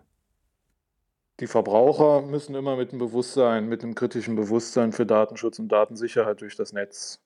Die 1.40 1.46
Verbraucher 1.46 2.22
müssen 2.22 2.54
immer 2.54 2.76
mit 2.76 2.92
dem 2.92 2.98
Bewusstsein, 2.98 3.68
mit 3.68 3.82
dem 3.82 3.94
kritischen 3.94 4.36
Bewusstsein 4.36 4.92
für 4.92 5.04
Datenschutz 5.04 5.58
und 5.58 5.68
Datensicherheit 5.68 6.40
durch 6.40 6.56
das 6.56 6.72
Netz 6.72 7.20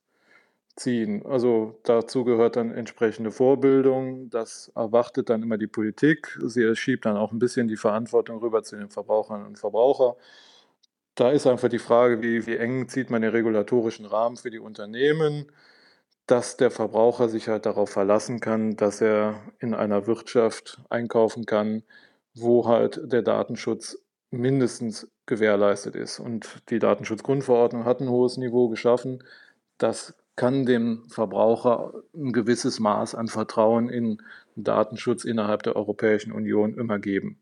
ziehen. 0.74 1.24
Also 1.24 1.78
dazu 1.84 2.24
gehört 2.24 2.56
dann 2.56 2.72
entsprechende 2.72 3.30
Vorbildung. 3.30 4.28
Das 4.30 4.72
erwartet 4.74 5.30
dann 5.30 5.44
immer 5.44 5.58
die 5.58 5.68
Politik. 5.68 6.36
Sie 6.42 6.74
schiebt 6.74 7.06
dann 7.06 7.16
auch 7.16 7.30
ein 7.30 7.38
bisschen 7.38 7.68
die 7.68 7.76
Verantwortung 7.76 8.38
rüber 8.38 8.64
zu 8.64 8.76
den 8.76 8.90
Verbrauchern 8.90 9.46
und 9.46 9.60
Verbrauchern. 9.60 10.16
Da 11.20 11.32
ist 11.32 11.46
einfach 11.46 11.68
die 11.68 11.78
Frage, 11.78 12.22
wie, 12.22 12.46
wie 12.46 12.56
eng 12.56 12.88
zieht 12.88 13.10
man 13.10 13.20
den 13.20 13.32
regulatorischen 13.32 14.06
Rahmen 14.06 14.38
für 14.38 14.50
die 14.50 14.58
Unternehmen, 14.58 15.52
dass 16.24 16.56
der 16.56 16.70
Verbraucher 16.70 17.28
sich 17.28 17.46
halt 17.46 17.66
darauf 17.66 17.90
verlassen 17.90 18.40
kann, 18.40 18.74
dass 18.74 19.02
er 19.02 19.38
in 19.58 19.74
einer 19.74 20.06
Wirtschaft 20.06 20.80
einkaufen 20.88 21.44
kann, 21.44 21.82
wo 22.34 22.66
halt 22.66 23.02
der 23.04 23.20
Datenschutz 23.20 23.98
mindestens 24.30 25.10
gewährleistet 25.26 25.94
ist. 25.94 26.20
Und 26.20 26.62
die 26.70 26.78
Datenschutzgrundverordnung 26.78 27.84
hat 27.84 28.00
ein 28.00 28.08
hohes 28.08 28.38
Niveau 28.38 28.70
geschaffen. 28.70 29.22
Das 29.76 30.14
kann 30.36 30.64
dem 30.64 31.06
Verbraucher 31.10 31.92
ein 32.14 32.32
gewisses 32.32 32.80
Maß 32.80 33.14
an 33.14 33.28
Vertrauen 33.28 33.90
in 33.90 34.22
Datenschutz 34.56 35.24
innerhalb 35.26 35.64
der 35.64 35.76
Europäischen 35.76 36.32
Union 36.32 36.78
immer 36.78 36.98
geben. 36.98 37.38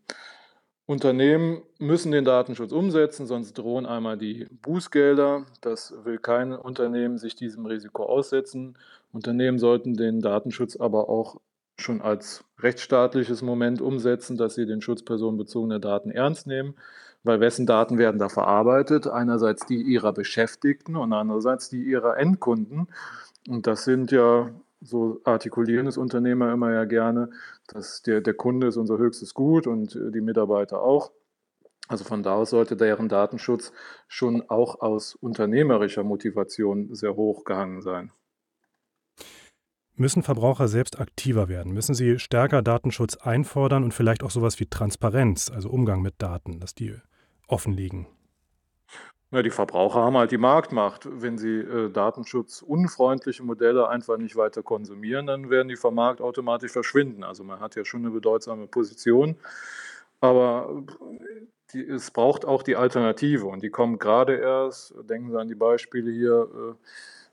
Unternehmen 0.88 1.60
müssen 1.78 2.12
den 2.12 2.24
Datenschutz 2.24 2.72
umsetzen, 2.72 3.26
sonst 3.26 3.52
drohen 3.58 3.84
einmal 3.84 4.16
die 4.16 4.46
Bußgelder. 4.62 5.44
Das 5.60 5.92
will 6.04 6.16
kein 6.16 6.54
Unternehmen 6.54 7.18
sich 7.18 7.36
diesem 7.36 7.66
Risiko 7.66 8.04
aussetzen. 8.04 8.78
Unternehmen 9.12 9.58
sollten 9.58 9.98
den 9.98 10.22
Datenschutz 10.22 10.76
aber 10.76 11.10
auch 11.10 11.42
schon 11.78 12.00
als 12.00 12.42
rechtsstaatliches 12.58 13.42
Moment 13.42 13.82
umsetzen, 13.82 14.38
dass 14.38 14.54
sie 14.54 14.64
den 14.64 14.80
Schutz 14.80 15.02
personenbezogener 15.02 15.78
Daten 15.78 16.10
ernst 16.10 16.46
nehmen, 16.46 16.74
weil 17.22 17.38
wessen 17.38 17.66
Daten 17.66 17.98
werden 17.98 18.18
da 18.18 18.30
verarbeitet? 18.30 19.06
Einerseits 19.06 19.66
die 19.66 19.82
ihrer 19.82 20.14
Beschäftigten 20.14 20.96
und 20.96 21.12
andererseits 21.12 21.68
die 21.68 21.82
ihrer 21.82 22.16
Endkunden. 22.16 22.88
Und 23.46 23.66
das 23.66 23.84
sind 23.84 24.10
ja 24.10 24.48
so 24.80 25.20
artikulieren 25.24 25.86
es 25.86 25.96
Unternehmer 25.96 26.52
immer 26.52 26.72
ja 26.72 26.84
gerne, 26.84 27.30
dass 27.66 28.02
der, 28.02 28.20
der 28.20 28.34
Kunde 28.34 28.68
ist 28.68 28.76
unser 28.76 28.98
höchstes 28.98 29.34
Gut 29.34 29.66
und 29.66 29.96
äh, 29.96 30.10
die 30.10 30.20
Mitarbeiter 30.20 30.82
auch. 30.82 31.12
Also 31.88 32.04
von 32.04 32.22
da 32.22 32.34
aus 32.34 32.50
sollte 32.50 32.76
deren 32.76 33.08
Datenschutz 33.08 33.72
schon 34.08 34.42
auch 34.48 34.80
aus 34.80 35.14
unternehmerischer 35.14 36.04
Motivation 36.04 36.94
sehr 36.94 37.16
hoch 37.16 37.44
gehangen 37.44 37.80
sein. 37.80 38.12
Müssen 39.94 40.22
Verbraucher 40.22 40.68
selbst 40.68 41.00
aktiver 41.00 41.48
werden? 41.48 41.72
Müssen 41.72 41.94
sie 41.94 42.20
stärker 42.20 42.62
Datenschutz 42.62 43.16
einfordern 43.16 43.82
und 43.82 43.94
vielleicht 43.94 44.22
auch 44.22 44.30
sowas 44.30 44.60
wie 44.60 44.66
Transparenz, 44.66 45.50
also 45.50 45.70
Umgang 45.70 46.02
mit 46.02 46.14
Daten, 46.18 46.60
dass 46.60 46.74
die 46.74 46.94
offen 47.48 47.72
liegen? 47.72 48.06
Ja, 49.30 49.42
die 49.42 49.50
Verbraucher 49.50 50.00
haben 50.00 50.16
halt 50.16 50.30
die 50.30 50.38
Marktmacht. 50.38 51.06
Wenn 51.10 51.36
sie 51.36 51.58
äh, 51.58 51.90
datenschutzunfreundliche 51.90 53.42
Modelle 53.42 53.88
einfach 53.88 54.16
nicht 54.16 54.36
weiter 54.36 54.62
konsumieren, 54.62 55.26
dann 55.26 55.50
werden 55.50 55.68
die 55.68 55.76
vom 55.76 55.94
Markt 55.94 56.22
automatisch 56.22 56.72
verschwinden. 56.72 57.24
Also 57.24 57.44
man 57.44 57.60
hat 57.60 57.76
ja 57.76 57.84
schon 57.84 58.00
eine 58.00 58.10
bedeutsame 58.10 58.66
Position, 58.66 59.36
aber 60.20 60.82
die, 61.74 61.82
es 61.82 62.10
braucht 62.10 62.46
auch 62.46 62.62
die 62.62 62.76
Alternative 62.76 63.46
und 63.46 63.62
die 63.62 63.68
kommt 63.68 64.00
gerade 64.00 64.34
erst. 64.36 64.94
Denken 65.08 65.30
Sie 65.30 65.38
an 65.38 65.48
die 65.48 65.54
Beispiele 65.54 66.10
hier 66.10 66.48
äh, 66.50 66.74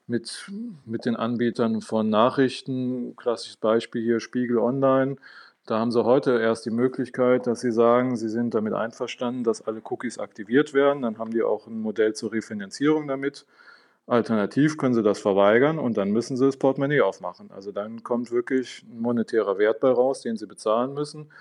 mit, 0.08 0.52
mit 0.86 1.06
den 1.06 1.16
Anbietern 1.16 1.80
von 1.82 2.10
Nachrichten. 2.10 3.16
Klassisches 3.16 3.56
Beispiel 3.56 4.04
hier 4.04 4.20
Spiegel 4.20 4.58
Online. 4.58 5.16
Da 5.66 5.80
haben 5.80 5.92
Sie 5.92 6.04
heute 6.04 6.40
erst 6.40 6.66
die 6.68 6.72
Möglichkeit, 6.72 7.48
dass 7.48 7.62
Sie 7.62 7.72
sagen, 7.72 8.16
Sie 8.18 8.30
sind 8.30 8.54
damit 8.54 8.74
einverstanden, 8.74 9.44
dass 9.44 9.66
alle 9.66 9.82
Cookies 9.84 10.20
aktiviert 10.20 10.76
werden. 10.76 11.02
Dann 11.02 11.18
haben 11.18 11.32
die 11.32 11.42
auch 11.42 11.66
ein 11.66 11.80
Modell 11.80 12.14
zur 12.14 12.34
Refinanzierung 12.34 13.08
damit. 13.08 13.48
Alternativ 14.06 14.78
können 14.78 14.94
Sie 14.94 15.02
das 15.02 15.20
verweigern 15.20 15.80
und 15.80 15.98
dann 15.98 16.12
müssen 16.12 16.38
Sie 16.38 16.46
das 16.46 16.58
Portemonnaie 16.58 17.02
aufmachen. 17.02 17.50
Also 17.50 17.72
dann 17.72 18.04
kommt 18.04 18.32
wirklich 18.32 18.84
ein 18.84 19.02
monetärer 19.02 19.58
Wert 19.58 19.80
bei 19.80 19.90
raus, 19.90 20.22
den 20.22 20.38
Sie 20.38 20.46
bezahlen 20.46 20.94
müssen. 20.94 21.32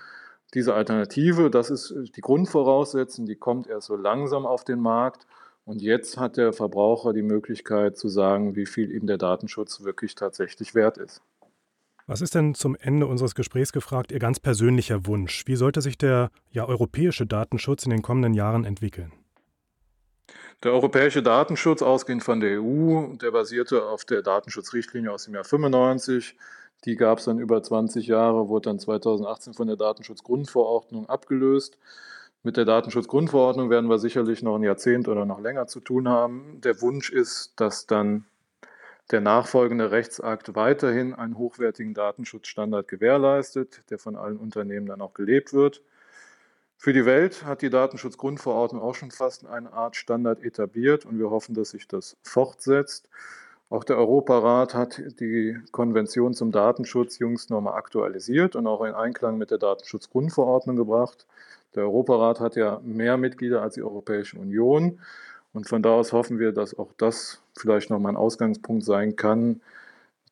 Diese 0.55 0.73
Alternative, 0.73 1.51
das 1.51 1.69
ist 1.69 1.93
die 2.15 2.21
Grundvoraussetzung, 2.21 3.27
die 3.27 3.35
kommt 3.35 3.67
erst 3.67 3.87
so 3.87 3.95
langsam 3.95 4.47
auf 4.47 4.63
den 4.63 4.79
Markt. 4.79 5.27
Und 5.65 5.83
jetzt 5.83 6.17
hat 6.17 6.37
der 6.37 6.53
Verbraucher 6.53 7.13
die 7.13 7.21
Möglichkeit 7.21 7.97
zu 7.97 8.07
sagen, 8.07 8.55
wie 8.55 8.65
viel 8.65 8.91
ihm 8.91 9.05
der 9.05 9.19
Datenschutz 9.19 9.83
wirklich 9.83 10.15
tatsächlich 10.15 10.73
wert 10.73 10.97
ist. 10.97 11.21
Was 12.07 12.21
ist 12.21 12.35
denn 12.35 12.53
zum 12.53 12.75
Ende 12.75 13.07
unseres 13.07 13.33
Gesprächs 13.33 13.71
gefragt 13.71 14.11
Ihr 14.11 14.19
ganz 14.19 14.39
persönlicher 14.39 15.07
Wunsch? 15.07 15.43
Wie 15.47 15.55
sollte 15.55 15.81
sich 15.81 15.97
der 15.97 16.29
ja, 16.51 16.67
europäische 16.67 17.25
Datenschutz 17.25 17.83
in 17.83 17.89
den 17.89 18.03
kommenden 18.03 18.35
Jahren 18.35 18.63
entwickeln? 18.63 19.11
Der 20.63 20.71
europäische 20.71 21.23
Datenschutz, 21.23 21.81
ausgehend 21.81 22.23
von 22.23 22.39
der 22.39 22.61
EU, 22.61 23.15
der 23.15 23.31
basierte 23.31 23.85
auf 23.85 24.05
der 24.05 24.21
Datenschutzrichtlinie 24.21 25.11
aus 25.11 25.25
dem 25.25 25.33
Jahr 25.33 25.43
95. 25.43 26.37
Die 26.85 26.95
gab 26.95 27.17
es 27.17 27.25
dann 27.25 27.39
über 27.39 27.63
20 27.63 28.05
Jahre, 28.05 28.49
wurde 28.49 28.69
dann 28.69 28.79
2018 28.79 29.55
von 29.55 29.67
der 29.67 29.75
Datenschutzgrundverordnung 29.75 31.09
abgelöst. 31.09 31.79
Mit 32.43 32.57
der 32.57 32.65
Datenschutzgrundverordnung 32.65 33.71
werden 33.71 33.89
wir 33.89 33.97
sicherlich 33.97 34.43
noch 34.43 34.57
ein 34.57 34.63
Jahrzehnt 34.63 35.07
oder 35.07 35.25
noch 35.25 35.39
länger 35.39 35.65
zu 35.65 35.79
tun 35.79 36.07
haben. 36.07 36.61
Der 36.61 36.79
Wunsch 36.81 37.09
ist, 37.09 37.53
dass 37.55 37.87
dann 37.87 38.25
der 39.11 39.21
nachfolgende 39.21 39.91
Rechtsakt 39.91 40.55
weiterhin 40.55 41.13
einen 41.13 41.37
hochwertigen 41.37 41.93
Datenschutzstandard 41.93 42.87
gewährleistet, 42.87 43.83
der 43.89 43.99
von 43.99 44.15
allen 44.15 44.37
Unternehmen 44.37 44.87
dann 44.87 45.01
auch 45.01 45.13
gelebt 45.13 45.53
wird. 45.53 45.81
Für 46.77 46.93
die 46.93 47.05
Welt 47.05 47.45
hat 47.45 47.61
die 47.61 47.69
Datenschutzgrundverordnung 47.69 48.81
auch 48.81 48.95
schon 48.95 49.11
fast 49.11 49.45
eine 49.45 49.71
Art 49.73 49.95
Standard 49.95 50.43
etabliert 50.43 51.05
und 51.05 51.19
wir 51.19 51.29
hoffen, 51.29 51.55
dass 51.55 51.69
sich 51.69 51.87
das 51.87 52.17
fortsetzt. 52.23 53.09
Auch 53.69 53.83
der 53.83 53.97
Europarat 53.97 54.75
hat 54.75 55.01
die 55.19 55.57
Konvention 55.71 56.33
zum 56.33 56.51
Datenschutz 56.51 57.17
jüngst 57.17 57.49
nochmal 57.49 57.73
aktualisiert 57.73 58.55
und 58.55 58.67
auch 58.67 58.83
in 58.83 58.93
Einklang 58.93 59.37
mit 59.37 59.51
der 59.51 59.57
Datenschutzgrundverordnung 59.57 60.75
gebracht. 60.75 61.25
Der 61.73 61.83
Europarat 61.83 62.39
hat 62.39 62.55
ja 62.55 62.79
mehr 62.83 63.17
Mitglieder 63.17 63.61
als 63.61 63.75
die 63.75 63.83
Europäische 63.83 64.37
Union. 64.37 64.99
Und 65.55 65.69
von 65.69 65.81
da 65.81 65.91
aus 65.91 66.11
hoffen 66.11 66.37
wir, 66.37 66.51
dass 66.51 66.77
auch 66.77 66.91
das 66.97 67.41
vielleicht 67.57 67.89
nochmal 67.89 68.11
ein 68.11 68.17
Ausgangspunkt 68.17 68.83
sein 68.83 69.15
kann, 69.15 69.61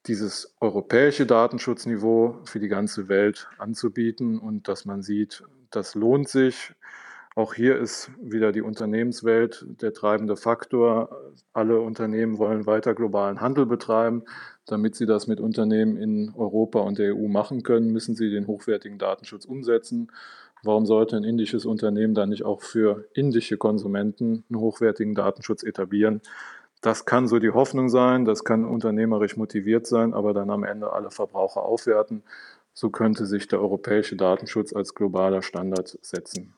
dieses 0.05 0.53
europäische 0.59 1.25
Datenschutzniveau 1.25 2.41
für 2.43 2.59
die 2.59 2.67
ganze 2.67 3.07
Welt 3.07 3.47
anzubieten 3.57 4.37
und 4.37 4.67
dass 4.67 4.83
man 4.83 5.01
sieht, 5.01 5.41
das 5.71 5.95
lohnt 5.95 6.27
sich. 6.27 6.73
Auch 7.35 7.53
hier 7.53 7.77
ist 7.77 8.11
wieder 8.21 8.51
die 8.51 8.61
Unternehmenswelt 8.61 9.65
der 9.81 9.93
treibende 9.93 10.35
Faktor. 10.35 11.31
Alle 11.53 11.79
Unternehmen 11.79 12.37
wollen 12.37 12.65
weiter 12.65 12.93
globalen 12.93 13.39
Handel 13.39 13.65
betreiben. 13.65 14.23
Damit 14.65 14.95
sie 14.95 15.05
das 15.05 15.27
mit 15.27 15.39
Unternehmen 15.39 15.95
in 15.95 16.33
Europa 16.35 16.79
und 16.79 16.97
der 16.99 17.15
EU 17.15 17.29
machen 17.29 17.63
können, 17.63 17.93
müssen 17.93 18.17
sie 18.17 18.29
den 18.29 18.45
hochwertigen 18.45 18.99
Datenschutz 18.99 19.45
umsetzen. 19.45 20.11
Warum 20.65 20.85
sollte 20.85 21.17
ein 21.17 21.25
indisches 21.25 21.65
Unternehmen 21.65 22.13
dann 22.13 22.29
nicht 22.29 22.45
auch 22.45 22.61
für 22.61 23.05
indische 23.13 23.57
Konsumenten 23.57 24.45
einen 24.49 24.59
hochwertigen 24.61 25.13
Datenschutz 25.13 25.61
etablieren? 25.61 26.21
Das 26.81 27.05
kann 27.05 27.27
so 27.27 27.39
die 27.39 27.51
Hoffnung 27.51 27.89
sein, 27.89 28.23
das 28.23 28.45
kann 28.45 28.63
unternehmerisch 28.63 29.35
motiviert 29.35 29.85
sein, 29.85 30.13
aber 30.13 30.33
dann 30.33 30.49
am 30.49 30.63
Ende 30.63 30.93
alle 30.93 31.11
Verbraucher 31.11 31.63
aufwerten. 31.63 32.23
So 32.73 32.89
könnte 32.89 33.25
sich 33.25 33.49
der 33.49 33.59
europäische 33.59 34.15
Datenschutz 34.15 34.73
als 34.73 34.95
globaler 34.95 35.41
Standard 35.41 35.97
setzen. 36.01 36.53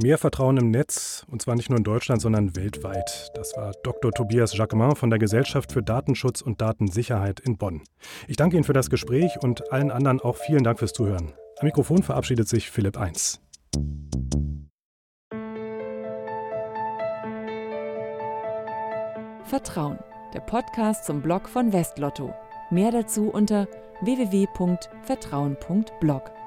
Mehr 0.00 0.16
Vertrauen 0.16 0.58
im 0.58 0.70
Netz, 0.70 1.26
und 1.28 1.42
zwar 1.42 1.56
nicht 1.56 1.70
nur 1.70 1.78
in 1.78 1.82
Deutschland, 1.82 2.22
sondern 2.22 2.54
weltweit. 2.54 3.32
Das 3.34 3.56
war 3.56 3.72
Dr. 3.82 4.12
Tobias 4.12 4.56
Jacquemin 4.56 4.94
von 4.94 5.10
der 5.10 5.18
Gesellschaft 5.18 5.72
für 5.72 5.82
Datenschutz 5.82 6.40
und 6.40 6.60
Datensicherheit 6.60 7.40
in 7.40 7.58
Bonn. 7.58 7.82
Ich 8.28 8.36
danke 8.36 8.54
Ihnen 8.54 8.62
für 8.62 8.72
das 8.72 8.90
Gespräch 8.90 9.42
und 9.42 9.72
allen 9.72 9.90
anderen 9.90 10.20
auch 10.20 10.36
vielen 10.36 10.62
Dank 10.62 10.78
fürs 10.78 10.92
Zuhören. 10.92 11.32
Am 11.58 11.66
Mikrofon 11.66 12.04
verabschiedet 12.04 12.48
sich 12.48 12.70
Philipp 12.70 12.96
1. 12.96 13.40
Vertrauen, 19.42 19.98
der 20.32 20.40
Podcast 20.40 21.06
zum 21.06 21.22
Blog 21.22 21.48
von 21.48 21.72
Westlotto. 21.72 22.32
Mehr 22.70 22.92
dazu 22.92 23.30
unter 23.30 23.66
www.vertrauen.blog. 24.02 26.37